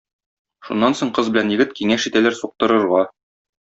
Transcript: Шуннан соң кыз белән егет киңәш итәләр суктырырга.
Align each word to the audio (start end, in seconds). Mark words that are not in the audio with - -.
Шуннан 0.69 0.97
соң 1.03 1.13
кыз 1.19 1.31
белән 1.37 1.53
егет 1.57 1.79
киңәш 1.83 2.11
итәләр 2.13 2.43
суктырырга. 2.43 3.09